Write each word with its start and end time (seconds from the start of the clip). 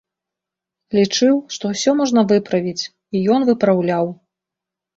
Лічыў, 0.99 1.35
што 1.57 1.63
ўсё 1.75 1.91
можна 2.01 2.25
выправіць, 2.33 2.83
і 3.15 3.25
ён 3.37 3.41
выпраўляў. 3.53 4.13